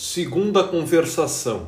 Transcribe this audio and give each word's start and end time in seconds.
Segunda 0.00 0.62
conversação. 0.62 1.66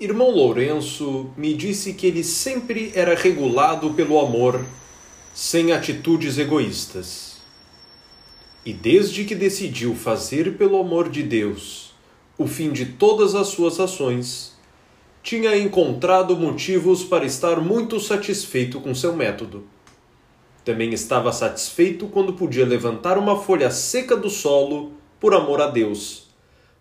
Irmão 0.00 0.32
Lourenço 0.32 1.30
me 1.36 1.54
disse 1.54 1.94
que 1.94 2.04
ele 2.08 2.24
sempre 2.24 2.90
era 2.92 3.14
regulado 3.14 3.94
pelo 3.94 4.18
amor, 4.18 4.66
sem 5.32 5.70
atitudes 5.70 6.38
egoístas. 6.38 7.36
E 8.66 8.72
desde 8.72 9.24
que 9.24 9.36
decidiu 9.36 9.94
fazer 9.94 10.58
pelo 10.58 10.76
amor 10.76 11.08
de 11.08 11.22
Deus 11.22 11.94
o 12.36 12.48
fim 12.48 12.72
de 12.72 12.84
todas 12.84 13.36
as 13.36 13.46
suas 13.46 13.78
ações, 13.78 14.58
tinha 15.22 15.56
encontrado 15.56 16.36
motivos 16.36 17.04
para 17.04 17.24
estar 17.24 17.60
muito 17.60 18.00
satisfeito 18.00 18.80
com 18.80 18.92
seu 18.92 19.14
método. 19.14 19.62
Também 20.64 20.92
estava 20.92 21.32
satisfeito 21.32 22.08
quando 22.08 22.32
podia 22.32 22.66
levantar 22.66 23.16
uma 23.16 23.40
folha 23.40 23.70
seca 23.70 24.16
do 24.16 24.28
solo 24.28 24.94
por 25.20 25.32
amor 25.32 25.60
a 25.60 25.68
Deus 25.68 26.26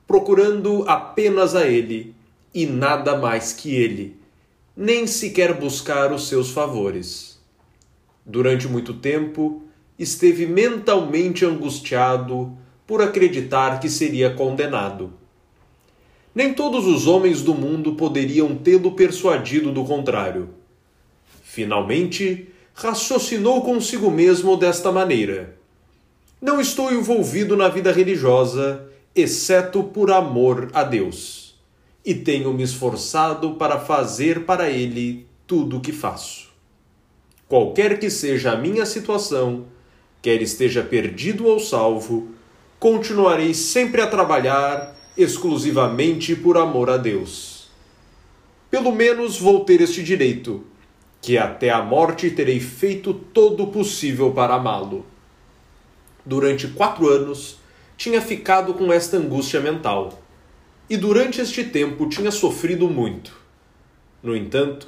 procurando 0.07 0.85
apenas 0.87 1.53
a 1.53 1.67
Ele 1.67 2.15
e 2.53 2.65
nada 2.65 3.17
mais 3.17 3.51
que 3.51 3.75
Ele, 3.75 4.15
nem 4.75 5.05
sequer 5.05 5.53
buscar 5.53 6.13
os 6.13 6.29
seus 6.29 6.49
favores. 6.49 7.37
Durante 8.25 8.67
muito 8.67 8.93
tempo, 8.93 9.61
esteve 9.99 10.45
mentalmente 10.45 11.45
angustiado 11.45 12.55
por 12.85 13.01
acreditar 13.01 13.79
que 13.79 13.89
seria 13.89 14.33
condenado. 14.33 15.11
Nem 16.33 16.53
todos 16.53 16.85
os 16.85 17.07
homens 17.07 17.41
do 17.41 17.53
mundo 17.53 17.95
poderiam 17.95 18.55
tê-lo 18.55 18.91
persuadido 18.91 19.71
do 19.71 19.83
contrário. 19.83 20.49
Finalmente, 21.43 22.47
raciocinou 22.73 23.63
consigo 23.63 24.11
mesmo 24.11 24.55
desta 24.55 24.91
maneira: 24.91 25.57
Não 26.39 26.61
estou 26.61 26.93
envolvido 26.93 27.57
na 27.57 27.67
vida 27.67 27.91
religiosa 27.91 28.87
exceto 29.21 29.83
por 29.83 30.11
amor 30.11 30.69
a 30.73 30.83
Deus, 30.83 31.55
e 32.05 32.13
tenho 32.13 32.53
me 32.53 32.63
esforçado 32.63 33.55
para 33.55 33.79
fazer 33.79 34.45
para 34.45 34.69
Ele 34.69 35.25
tudo 35.45 35.77
o 35.77 35.81
que 35.81 35.91
faço. 35.91 36.47
Qualquer 37.47 37.99
que 37.99 38.09
seja 38.09 38.51
a 38.51 38.57
minha 38.57 38.85
situação, 38.85 39.65
quer 40.21 40.41
esteja 40.41 40.83
perdido 40.83 41.45
ou 41.45 41.59
salvo, 41.59 42.29
continuarei 42.79 43.53
sempre 43.53 44.01
a 44.01 44.07
trabalhar 44.07 44.95
exclusivamente 45.17 46.35
por 46.35 46.57
amor 46.57 46.89
a 46.89 46.97
Deus. 46.97 47.69
Pelo 48.69 48.91
menos 48.91 49.39
vou 49.39 49.63
ter 49.63 49.81
este 49.81 50.03
direito, 50.03 50.63
que 51.21 51.37
até 51.37 51.69
a 51.69 51.81
morte 51.81 52.29
terei 52.29 52.59
feito 52.59 53.13
todo 53.13 53.63
o 53.63 53.67
possível 53.67 54.31
para 54.31 54.55
amá-lo. 54.55 55.05
Durante 56.25 56.67
quatro 56.67 57.07
anos, 57.07 57.57
tinha 57.97 58.21
ficado 58.21 58.75
com 58.75 58.93
esta 58.93 59.17
angústia 59.17 59.59
mental. 59.59 60.21
E 60.87 60.95
durante 60.95 61.41
este 61.41 61.63
tempo 61.63 62.07
tinha 62.07 62.31
sofrido 62.31 62.87
muito. 62.87 63.35
No 64.21 64.35
entanto, 64.35 64.87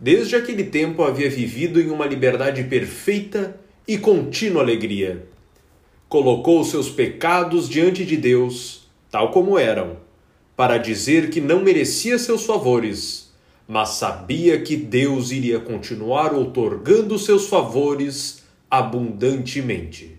desde 0.00 0.34
aquele 0.34 0.64
tempo 0.64 1.04
havia 1.04 1.30
vivido 1.30 1.80
em 1.80 1.90
uma 1.90 2.06
liberdade 2.06 2.64
perfeita 2.64 3.60
e 3.86 3.98
contínua 3.98 4.62
alegria. 4.62 5.28
Colocou 6.08 6.64
seus 6.64 6.88
pecados 6.88 7.68
diante 7.68 8.04
de 8.04 8.16
Deus, 8.16 8.88
tal 9.10 9.30
como 9.30 9.58
eram, 9.58 9.98
para 10.56 10.78
dizer 10.78 11.30
que 11.30 11.40
não 11.40 11.62
merecia 11.62 12.18
seus 12.18 12.44
favores, 12.44 13.32
mas 13.68 13.90
sabia 13.90 14.60
que 14.60 14.76
Deus 14.76 15.30
iria 15.30 15.60
continuar 15.60 16.32
outorgando 16.32 17.18
seus 17.18 17.48
favores 17.48 18.44
abundantemente. 18.70 20.15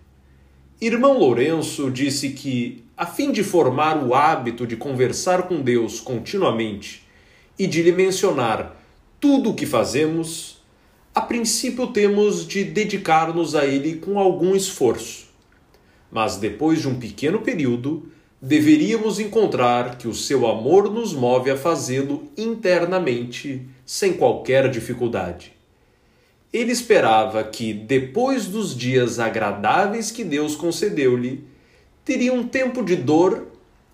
Irmão 0.80 1.18
Lourenço 1.18 1.90
disse 1.90 2.30
que, 2.30 2.84
a 2.96 3.04
fim 3.04 3.32
de 3.32 3.44
formar 3.44 3.98
o 3.98 4.14
hábito 4.14 4.68
de 4.68 4.76
conversar 4.76 5.48
com 5.48 5.60
Deus 5.60 6.00
continuamente 6.00 7.02
e 7.58 7.66
de 7.66 7.82
lhe 7.82 7.92
mencionar 7.92 8.80
tudo 9.20 9.50
o 9.50 9.54
que 9.56 9.66
fazemos, 9.66 10.62
a 11.16 11.22
princípio 11.22 11.88
temos 11.88 12.48
de 12.48 12.64
dedicar-nos 12.64 13.56
a 13.56 13.66
ele 13.66 13.96
com 13.96 14.20
algum 14.20 14.56
esforço. 14.56 15.26
Mas 16.12 16.38
depois 16.38 16.80
de 16.80 16.88
um 16.88 17.00
pequeno 17.00 17.40
período, 17.40 18.12
deveríamos 18.40 19.20
encontrar 19.20 19.98
que 19.98 20.08
o 20.08 20.14
seu 20.14 20.46
amor 20.46 20.94
nos 20.94 21.12
move 21.12 21.50
a 21.50 21.58
fazê-lo 21.58 22.30
internamente, 22.38 23.68
sem 23.84 24.14
qualquer 24.14 24.70
dificuldade. 24.70 25.57
Ele 26.52 26.72
esperava 26.72 27.44
que, 27.44 27.74
depois 27.74 28.46
dos 28.46 28.76
dias 28.76 29.20
agradáveis 29.20 30.12
que 30.12 30.24
Deus 30.24 30.56
concedeu-lhe, 30.56 31.44
teria 32.06 32.34
um 32.34 32.48
tempo 32.48 32.84
de 32.84 32.96
dor 32.96 33.48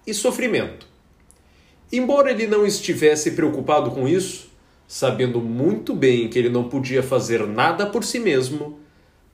e 0.06 0.14
sofrimento. 0.14 0.88
Embora 1.91 2.31
ele 2.31 2.47
não 2.47 2.66
estivesse 2.66 3.31
preocupado 3.31 3.91
com 3.91 4.08
isso, 4.08 4.52
sabendo 4.88 5.41
muito 5.41 5.96
bem 5.96 6.28
que 6.28 6.38
ele 6.38 6.50
não 6.50 6.69
podia 6.69 7.02
fazer 7.02 7.46
nada 7.47 7.86
por 7.86 8.03
si 8.03 8.19
mesmo, 8.19 8.80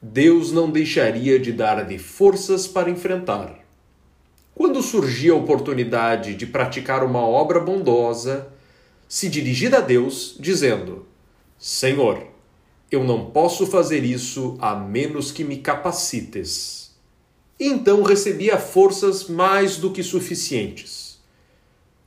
Deus 0.01 0.51
não 0.51 0.71
deixaria 0.71 1.37
de 1.37 1.51
dar-lhe 1.51 1.97
forças 1.97 2.67
para 2.67 2.89
enfrentar. 2.89 3.59
Quando 4.55 4.81
surgia 4.81 5.33
a 5.33 5.37
oportunidade 5.37 6.35
de 6.35 6.45
praticar 6.45 7.03
uma 7.03 7.19
obra 7.21 7.59
bondosa, 7.59 8.47
se 9.07 9.29
dirigia 9.29 9.77
a 9.77 9.81
Deus, 9.81 10.35
dizendo: 10.39 11.05
Senhor, 11.57 12.27
eu 12.91 13.03
não 13.03 13.25
posso 13.25 13.67
fazer 13.67 14.03
isso 14.03 14.57
a 14.59 14.75
menos 14.75 15.31
que 15.31 15.43
me 15.43 15.57
capacites. 15.57 16.91
Então 17.59 18.01
recebia 18.01 18.57
forças 18.57 19.27
mais 19.27 19.77
do 19.77 19.91
que 19.91 20.01
suficientes. 20.01 21.19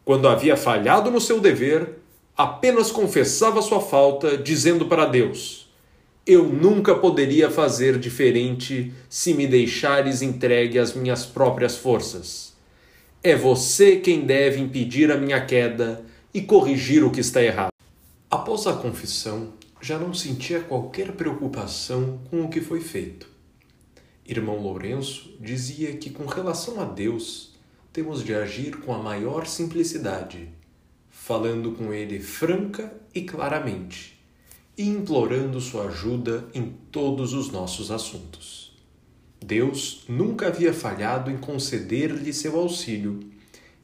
Quando 0.04 0.26
havia 0.26 0.56
falhado 0.56 1.10
no 1.10 1.20
seu 1.20 1.40
dever, 1.40 1.98
apenas 2.36 2.90
confessava 2.90 3.62
sua 3.62 3.80
falta, 3.80 4.36
dizendo 4.36 4.86
para 4.86 5.06
Deus: 5.06 5.70
Eu 6.26 6.48
nunca 6.48 6.94
poderia 6.96 7.48
fazer 7.48 7.98
diferente 7.98 8.92
se 9.08 9.34
me 9.34 9.46
deixares 9.46 10.22
entregue 10.22 10.78
às 10.78 10.94
minhas 10.94 11.24
próprias 11.24 11.76
forças. 11.76 12.54
É 13.22 13.36
você 13.36 13.96
quem 13.96 14.22
deve 14.22 14.60
impedir 14.60 15.12
a 15.12 15.16
minha 15.16 15.44
queda 15.44 16.04
e 16.34 16.40
corrigir 16.40 17.04
o 17.04 17.10
que 17.10 17.20
está 17.20 17.40
errado. 17.40 17.70
Após 18.28 18.66
a 18.66 18.72
confissão, 18.72 19.52
já 19.82 19.98
não 19.98 20.14
sentia 20.14 20.60
qualquer 20.60 21.10
preocupação 21.12 22.20
com 22.30 22.44
o 22.44 22.48
que 22.48 22.60
foi 22.60 22.80
feito. 22.80 23.28
Irmão 24.24 24.62
Lourenço 24.62 25.36
dizia 25.40 25.96
que, 25.96 26.08
com 26.08 26.24
relação 26.24 26.80
a 26.80 26.84
Deus, 26.84 27.56
temos 27.92 28.22
de 28.22 28.32
agir 28.32 28.76
com 28.76 28.94
a 28.94 29.02
maior 29.02 29.44
simplicidade, 29.44 30.48
falando 31.10 31.72
com 31.72 31.92
Ele 31.92 32.20
franca 32.20 32.94
e 33.12 33.22
claramente, 33.22 34.22
e 34.78 34.88
implorando 34.88 35.60
sua 35.60 35.88
ajuda 35.88 36.48
em 36.54 36.72
todos 36.92 37.32
os 37.32 37.50
nossos 37.50 37.90
assuntos. 37.90 38.72
Deus 39.44 40.04
nunca 40.08 40.46
havia 40.46 40.72
falhado 40.72 41.28
em 41.28 41.36
conceder-lhe 41.36 42.32
seu 42.32 42.56
auxílio, 42.56 43.18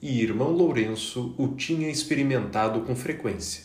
e 0.01 0.23
irmão 0.23 0.53
Lourenço 0.53 1.35
o 1.37 1.49
tinha 1.49 1.91
experimentado 1.91 2.83
com 2.83 2.95
frequência. 2.95 3.65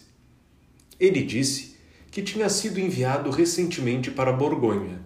Ele 1.00 1.21
disse 1.21 1.72
que 2.13 2.22
tinha 2.22 2.47
sido 2.47 2.79
enviado 2.79 3.31
recentemente 3.31 4.12
para 4.12 4.31
Borgonha, 4.31 5.01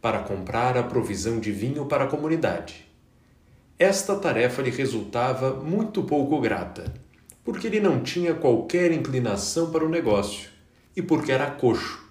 para 0.00 0.20
comprar 0.20 0.74
a 0.78 0.82
provisão 0.82 1.38
de 1.38 1.52
vinho 1.52 1.84
para 1.84 2.04
a 2.04 2.06
comunidade. 2.06 2.86
Esta 3.78 4.16
tarefa 4.16 4.62
lhe 4.62 4.70
resultava 4.70 5.52
muito 5.52 6.02
pouco 6.04 6.40
grata, 6.40 6.94
porque 7.44 7.66
ele 7.66 7.78
não 7.78 8.02
tinha 8.02 8.32
qualquer 8.32 8.90
inclinação 8.90 9.70
para 9.70 9.84
o 9.84 9.88
negócio 9.90 10.48
e 10.96 11.02
porque 11.02 11.30
era 11.30 11.50
coxo 11.50 12.02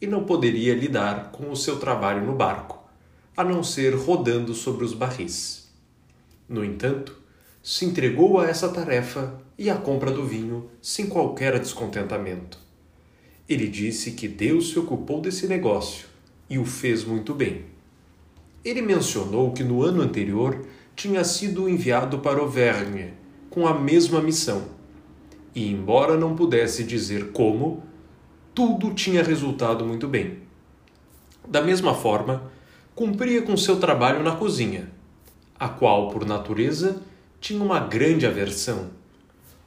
e 0.00 0.06
não 0.06 0.24
poderia 0.24 0.74
lidar 0.74 1.30
com 1.30 1.50
o 1.50 1.56
seu 1.56 1.78
trabalho 1.78 2.24
no 2.24 2.34
barco, 2.34 2.82
a 3.36 3.44
não 3.44 3.62
ser 3.62 3.94
rodando 3.94 4.54
sobre 4.54 4.82
os 4.82 4.94
barris. 4.94 5.70
No 6.48 6.64
entanto, 6.64 7.20
se 7.62 7.84
entregou 7.84 8.40
a 8.40 8.48
essa 8.48 8.70
tarefa 8.70 9.38
e 9.58 9.68
à 9.68 9.76
compra 9.76 10.10
do 10.10 10.24
vinho 10.24 10.70
sem 10.80 11.06
qualquer 11.06 11.60
descontentamento. 11.60 12.69
Ele 13.50 13.66
disse 13.66 14.12
que 14.12 14.28
Deus 14.28 14.70
se 14.70 14.78
ocupou 14.78 15.20
desse 15.20 15.48
negócio 15.48 16.06
e 16.48 16.56
o 16.56 16.64
fez 16.64 17.04
muito 17.04 17.34
bem. 17.34 17.64
Ele 18.64 18.80
mencionou 18.80 19.50
que 19.50 19.64
no 19.64 19.82
ano 19.82 20.02
anterior 20.02 20.64
tinha 20.94 21.24
sido 21.24 21.68
enviado 21.68 22.20
para 22.20 22.38
Auvergne 22.38 23.12
com 23.50 23.66
a 23.66 23.74
mesma 23.74 24.22
missão. 24.22 24.68
E, 25.52 25.68
embora 25.68 26.16
não 26.16 26.36
pudesse 26.36 26.84
dizer 26.84 27.32
como, 27.32 27.82
tudo 28.54 28.94
tinha 28.94 29.20
resultado 29.20 29.84
muito 29.84 30.06
bem. 30.06 30.38
Da 31.48 31.60
mesma 31.60 31.92
forma, 31.92 32.52
cumpria 32.94 33.42
com 33.42 33.56
seu 33.56 33.80
trabalho 33.80 34.22
na 34.22 34.36
cozinha, 34.36 34.92
a 35.58 35.68
qual, 35.68 36.10
por 36.10 36.24
natureza, 36.24 37.02
tinha 37.40 37.60
uma 37.60 37.80
grande 37.80 38.24
aversão 38.24 38.90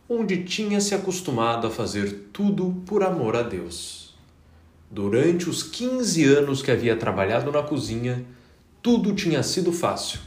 onde 0.07 0.44
tinha 0.44 0.81
se 0.81 0.94
acostumado 0.94 1.65
a 1.65 1.71
fazer 1.71 2.27
tudo 2.33 2.83
por 2.85 3.03
amor 3.03 3.35
a 3.35 3.41
Deus. 3.41 4.13
Durante 4.91 5.50
os 5.50 5.63
15 5.63 6.25
anos 6.25 6.61
que 6.61 6.69
havia 6.69 6.95
trabalhado 6.95 7.51
na 7.51 7.63
cozinha, 7.63 8.25
tudo 8.81 9.15
tinha 9.15 9.41
sido 9.41 9.71
fácil, 9.71 10.19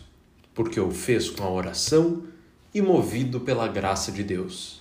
porque 0.55 0.81
o 0.81 0.91
fez 0.91 1.29
com 1.29 1.45
a 1.45 1.51
oração 1.51 2.23
e 2.75 2.81
movido 2.81 3.41
pela 3.41 3.69
graça 3.69 4.11
de 4.11 4.25
Deus. 4.25 4.81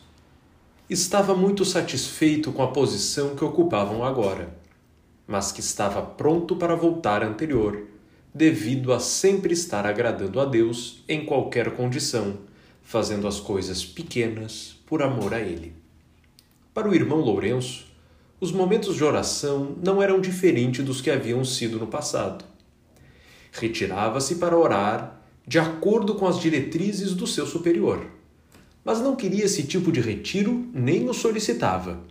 Estava 0.89 1.35
muito 1.35 1.65
satisfeito 1.65 2.51
com 2.53 2.63
a 2.63 2.71
posição 2.71 3.35
que 3.35 3.43
ocupavam 3.43 4.03
agora, 4.03 4.57
mas 5.27 5.51
que 5.51 5.59
estava 5.59 6.01
pronto 6.01 6.55
para 6.55 6.75
voltar 6.75 7.21
à 7.21 7.27
anterior, 7.27 7.83
devido 8.33 8.93
a 8.93 8.99
sempre 8.99 9.53
estar 9.53 9.85
agradando 9.85 10.39
a 10.39 10.45
Deus 10.45 11.03
em 11.07 11.25
qualquer 11.25 11.75
condição, 11.75 12.37
fazendo 12.81 13.27
as 13.27 13.39
coisas 13.39 13.85
pequenas 13.85 14.74
por 14.85 15.01
amor 15.01 15.33
a 15.33 15.39
Ele. 15.39 15.73
Para 16.73 16.89
o 16.89 16.93
irmão 16.93 17.19
Lourenço, 17.19 17.85
os 18.39 18.51
momentos 18.51 18.95
de 18.95 19.03
oração 19.03 19.75
não 19.81 20.01
eram 20.01 20.19
diferentes 20.19 20.83
dos 20.83 21.01
que 21.01 21.09
haviam 21.09 21.43
sido 21.43 21.79
no 21.79 21.87
passado. 21.87 22.43
Retirava-se 23.51 24.35
para 24.35 24.57
orar 24.57 25.21
de 25.47 25.57
acordo 25.57 26.15
com 26.15 26.27
as 26.27 26.39
diretrizes 26.39 27.13
do 27.13 27.25
seu 27.25 27.47
superior, 27.47 28.05
mas 28.83 28.99
não 28.99 29.15
queria 29.15 29.45
esse 29.45 29.63
tipo 29.63 29.91
de 29.91 30.01
retiro 30.01 30.69
nem 30.73 31.09
o 31.09 31.13
solicitava, 31.13 32.01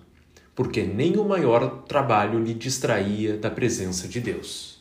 porque 0.54 0.82
nem 0.82 1.16
o 1.16 1.24
maior 1.24 1.82
trabalho 1.82 2.42
lhe 2.42 2.54
distraía 2.54 3.36
da 3.36 3.50
presença 3.50 4.08
de 4.08 4.18
Deus. 4.18 4.78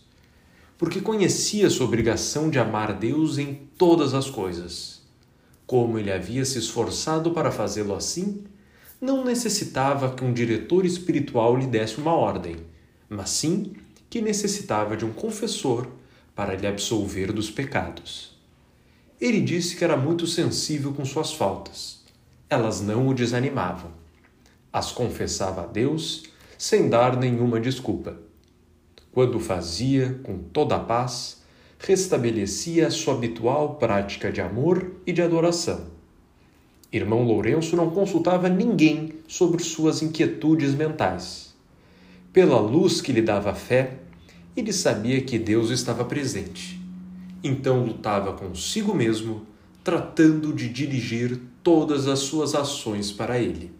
Porque 0.77 1.01
conhecia 1.01 1.69
sua 1.69 1.85
obrigação 1.85 2.49
de 2.49 2.57
amar 2.57 2.93
Deus 2.93 3.37
em 3.37 3.67
todas 3.77 4.13
as 4.13 4.29
coisas. 4.29 5.02
Como 5.65 5.97
ele 5.97 6.11
havia 6.11 6.43
se 6.45 6.59
esforçado 6.59 7.31
para 7.31 7.51
fazê-lo 7.51 7.95
assim, 7.95 8.43
não 8.99 9.23
necessitava 9.23 10.13
que 10.13 10.23
um 10.23 10.33
diretor 10.33 10.85
espiritual 10.85 11.57
lhe 11.57 11.67
desse 11.67 11.97
uma 11.97 12.13
ordem, 12.13 12.55
mas 13.09 13.29
sim 13.29 13.73
que 14.09 14.21
necessitava 14.21 14.95
de 14.95 15.03
um 15.05 15.11
confessor 15.11 15.87
para 16.35 16.55
lhe 16.55 16.67
absolver 16.67 17.31
dos 17.31 17.49
pecados. 17.51 18.37
Ele 19.19 19.41
disse 19.41 19.75
que 19.75 19.83
era 19.83 19.95
muito 19.95 20.27
sensível 20.27 20.93
com 20.93 21.05
suas 21.05 21.33
faltas. 21.33 22.03
Elas 22.49 22.81
não 22.81 23.07
o 23.07 23.13
desanimavam. 23.13 23.91
As 24.71 24.91
confessava 24.91 25.63
a 25.63 25.65
Deus 25.65 26.23
sem 26.57 26.89
dar 26.89 27.17
nenhuma 27.17 27.59
desculpa. 27.59 28.17
Quando 29.11 29.39
fazia 29.39 30.19
com 30.23 30.39
toda 30.39 30.75
a 30.75 30.79
paz, 30.79 31.42
restabelecia 31.85 32.87
a 32.87 32.91
sua 32.91 33.13
habitual 33.13 33.75
prática 33.75 34.31
de 34.31 34.41
amor 34.41 34.91
e 35.05 35.11
de 35.11 35.21
adoração 35.21 35.93
Irmão 36.93 37.23
Lourenço 37.23 37.75
não 37.75 37.89
consultava 37.89 38.47
ninguém 38.47 39.13
sobre 39.27 39.63
suas 39.63 40.03
inquietudes 40.03 40.75
mentais. 40.75 41.55
Pela 42.31 42.59
luz 42.59 43.01
que 43.01 43.11
lhe 43.11 43.21
dava 43.21 43.49
a 43.49 43.55
fé, 43.55 43.97
ele 44.55 44.71
sabia 44.71 45.19
que 45.19 45.39
Deus 45.39 45.71
estava 45.71 46.05
presente. 46.05 46.79
Então 47.43 47.83
lutava 47.83 48.33
consigo 48.33 48.93
mesmo, 48.93 49.41
tratando 49.83 50.53
de 50.53 50.69
dirigir 50.69 51.39
todas 51.63 52.07
as 52.07 52.19
suas 52.19 52.53
ações 52.53 53.11
para 53.11 53.39
ele. 53.39 53.71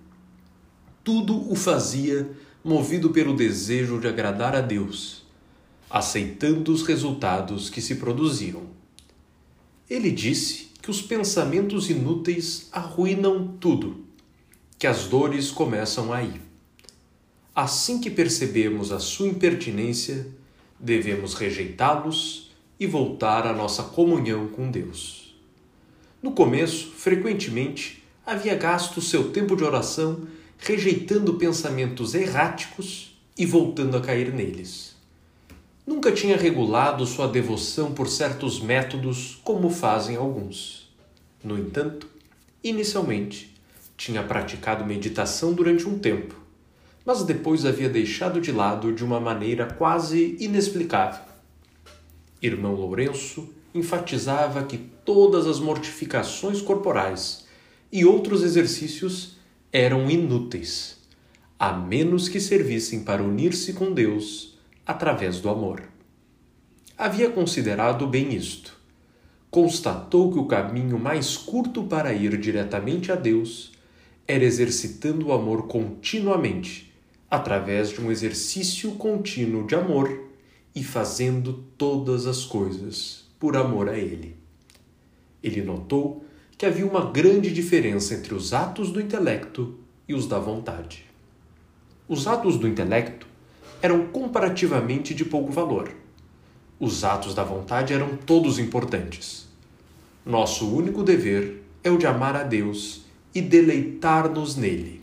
Tudo 1.04 1.52
o 1.52 1.54
fazia 1.54 2.32
movido 2.64 3.12
pelo 3.12 3.36
desejo 3.36 4.00
de 4.00 4.08
agradar 4.08 4.56
a 4.56 4.62
Deus, 4.62 5.23
aceitando 5.94 6.74
os 6.74 6.82
resultados 6.82 7.70
que 7.70 7.80
se 7.80 7.98
produziam. 7.98 8.64
Ele 9.88 10.10
disse 10.10 10.70
que 10.82 10.90
os 10.90 11.04
pensamentos 11.04 11.88
inúteis 11.88 12.68
arruinam 12.72 13.56
tudo, 13.60 14.04
que 14.80 14.88
as 14.88 15.06
dores 15.06 15.52
começam 15.52 16.12
aí. 16.12 16.42
Assim 17.54 18.02
que 18.02 18.10
percebemos 18.10 18.92
a 18.92 18.98
sua 18.98 19.28
impertinência, 19.28 20.26
devemos 20.80 21.36
rejeitá-los 21.36 22.52
e 22.80 22.88
voltar 22.88 23.46
à 23.46 23.54
nossa 23.54 23.84
comunhão 23.84 24.48
com 24.48 24.72
Deus. 24.72 25.36
No 26.24 26.32
começo, 26.32 26.90
frequentemente, 26.90 28.04
havia 28.26 28.56
gasto 28.56 29.00
seu 29.00 29.30
tempo 29.30 29.56
de 29.56 29.64
oração 29.64 30.28
rejeitando 30.58 31.36
pensamentos 31.36 32.16
erráticos 32.16 33.16
e 33.38 33.46
voltando 33.46 33.96
a 33.96 34.02
cair 34.02 34.34
neles. 34.34 34.93
Nunca 35.86 36.14
tinha 36.14 36.38
regulado 36.38 37.06
sua 37.06 37.28
devoção 37.28 37.92
por 37.92 38.08
certos 38.08 38.62
métodos 38.62 39.42
como 39.44 39.70
fazem 39.70 40.16
alguns. 40.16 40.90
No 41.44 41.60
entanto, 41.60 42.08
inicialmente, 42.64 43.54
tinha 43.98 44.24
praticado 44.24 44.86
meditação 44.86 45.54
durante 45.54 45.86
um 45.86 46.00
tempo, 46.00 46.36
mas 47.06 47.24
depois 47.24 47.66
havia 47.66 47.90
deixado 47.90 48.40
de 48.40 48.50
lado 48.50 48.94
de 48.94 49.04
uma 49.04 49.20
maneira 49.20 49.66
quase 49.66 50.38
inexplicável. 50.40 51.26
Irmão 52.42 52.76
Lourenço 52.76 53.50
enfatizava 53.76 54.64
que 54.64 54.78
todas 54.78 55.46
as 55.48 55.60
mortificações 55.60 56.62
corporais 56.62 57.46
e 57.92 58.06
outros 58.06 58.42
exercícios 58.42 59.36
eram 59.70 60.10
inúteis, 60.10 60.98
a 61.60 61.74
menos 61.74 62.30
que 62.30 62.40
servissem 62.40 63.04
para 63.04 63.22
unir-se 63.22 63.74
com 63.74 63.92
Deus 63.92 64.53
através 64.86 65.40
do 65.40 65.50
amor. 65.50 65.84
Havia 66.98 67.30
considerado 67.30 68.06
bem 68.06 68.34
isto. 68.34 68.78
Constatou 69.50 70.32
que 70.32 70.40
o 70.40 70.46
caminho 70.46 71.00
mais 71.00 71.38
curto 71.38 71.84
para 71.84 72.14
ir 72.14 72.38
diretamente 72.38 73.12
a 73.12 73.16
Deus 73.16 73.72
era 74.28 74.44
exercitando 74.44 75.28
o 75.28 75.34
amor 75.34 75.68
continuamente, 75.68 76.94
através 77.30 77.90
de 77.90 78.02
um 78.02 78.12
exercício 78.12 78.92
contínuo 78.94 79.68
de 79.68 79.76
amor 79.76 80.30
e 80.76 80.84
fazendo 80.84 81.66
todas 81.78 82.26
as 82.26 82.46
coisas 82.46 83.26
por 83.40 83.58
amor 83.58 83.90
a 83.90 83.98
Ele. 83.98 84.36
Ele 85.42 85.62
notou 85.62 86.24
que 86.58 86.66
havia 86.66 86.86
uma 86.86 87.12
grande 87.12 87.52
diferença 87.52 88.14
entre 88.14 88.34
os 88.34 88.54
atos 88.54 88.92
do 88.92 89.02
intelecto 89.02 89.78
e 90.08 90.14
os 90.14 90.28
da 90.28 90.40
vontade. 90.40 91.06
Os 92.08 92.28
atos 92.28 92.58
do 92.58 92.68
intelecto 92.68 93.28
eram 93.84 94.08
comparativamente 94.08 95.14
de 95.14 95.26
pouco 95.26 95.52
valor. 95.52 95.94
Os 96.80 97.04
atos 97.04 97.36
da 97.36 97.44
vontade 97.44 97.94
eram 97.94 98.16
todos 98.16 98.58
importantes. 98.58 99.46
Nosso 100.26 100.74
único 100.74 101.04
dever 101.04 101.62
é 101.84 101.92
o 101.92 101.98
de 101.98 102.08
amar 102.08 102.34
a 102.34 102.44
Deus 102.44 103.04
e 103.36 103.42
deleitar-nos 103.42 104.56
nele. 104.56 105.02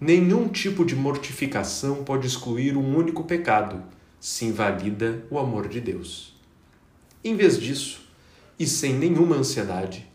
Nenhum 0.00 0.48
tipo 0.48 0.82
de 0.82 0.96
mortificação 0.96 2.02
pode 2.02 2.26
excluir 2.26 2.74
um 2.74 2.96
único 2.96 3.24
pecado, 3.24 3.82
se 4.18 4.46
invalida 4.46 5.22
o 5.30 5.38
amor 5.38 5.68
de 5.68 5.78
Deus. 5.78 6.34
Em 7.22 7.36
vez 7.36 7.60
disso, 7.60 8.00
e 8.58 8.66
sem 8.66 8.94
nenhuma 8.94 9.36
ansiedade, 9.36 10.06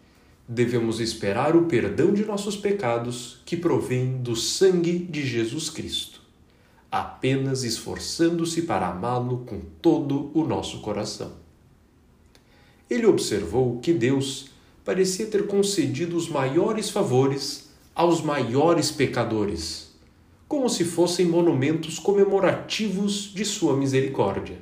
devemos 0.49 0.99
esperar 0.99 1.55
o 1.55 1.65
perdão 1.65 2.11
de 2.15 2.25
nossos 2.25 2.57
pecados 2.57 3.43
que 3.45 3.55
provém 3.55 4.17
do 4.17 4.35
sangue 4.35 4.97
de 4.97 5.23
Jesus 5.23 5.69
Cristo 5.69 6.24
apenas 6.91 7.63
esforçando-se 7.63 8.63
para 8.63 8.87
amá-lo 8.87 9.39
com 9.45 9.59
todo 9.81 10.31
o 10.33 10.45
nosso 10.45 10.81
coração. 10.81 11.33
Ele 12.89 13.05
observou 13.05 13.79
que 13.79 13.91
Deus 13.91 14.47
parecia 14.83 15.25
ter 15.25 15.47
concedido 15.47 16.15
os 16.15 16.29
maiores 16.29 16.89
favores 16.89 17.69
aos 17.95 18.21
maiores 18.21 18.91
pecadores, 18.91 19.95
como 20.47 20.69
se 20.69 20.83
fossem 20.83 21.25
monumentos 21.25 21.97
comemorativos 21.97 23.31
de 23.33 23.43
sua 23.43 23.75
misericórdia. 23.75 24.59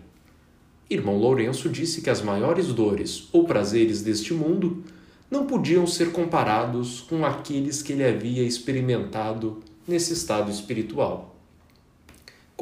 Irmão 0.90 1.18
Lourenço 1.18 1.68
disse 1.68 2.02
que 2.02 2.10
as 2.10 2.22
maiores 2.22 2.68
dores 2.68 3.28
ou 3.34 3.46
prazeres 3.46 4.02
deste 4.02 4.34
mundo 4.34 4.84
não 5.30 5.48
podiam 5.48 5.88
ser 5.88 6.12
comparados 6.12 7.02
com 7.02 7.26
aqueles 7.26 7.82
que 7.82 7.94
ele 7.94 8.04
havia 8.04 8.44
experimentado 8.44 9.64
nesse 9.88 10.14
estado 10.14 10.52
espiritual. 10.52 11.33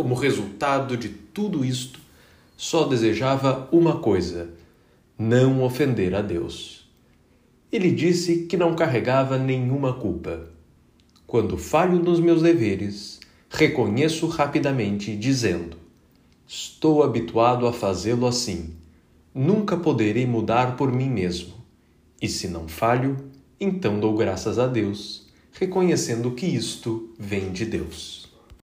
Como 0.02 0.16
resultado 0.16 0.98
de 0.98 1.10
tudo 1.10 1.64
isto, 1.64 2.00
só 2.58 2.86
desejava 2.86 3.70
uma 3.72 4.00
coisa: 4.00 4.50
não 5.16 5.62
ofender 5.62 6.16
a 6.16 6.24
Deus. 6.24 6.90
Ele 7.72 7.92
disse 7.92 8.48
que 8.48 8.58
não 8.58 8.76
carregava 8.76 9.38
nenhuma 9.38 9.94
culpa. 9.94 10.48
Quando 11.28 11.56
falho 11.56 12.00
nos 12.00 12.20
meus 12.20 12.42
deveres, 12.42 13.20
reconheço 13.48 14.26
rapidamente, 14.26 15.16
dizendo: 15.16 15.78
Estou 16.48 17.04
habituado 17.04 17.68
a 17.68 17.72
fazê-lo 17.72 18.26
assim. 18.26 18.74
Nunca 19.36 19.78
poderei 19.78 20.26
mudar 20.26 20.78
por 20.78 20.92
mim 20.92 21.12
mesmo. 21.12 21.54
E 22.20 22.28
se 22.28 22.48
não 22.48 22.68
falho, 22.68 23.18
então 23.60 24.00
dou 24.00 24.18
graças 24.18 24.58
a 24.58 24.66
Deus, 24.66 25.28
reconhecendo 25.52 26.32
que 26.32 26.48
isto 26.48 27.14
vem 27.20 27.52
de 27.52 27.66
Deus. 27.66 28.21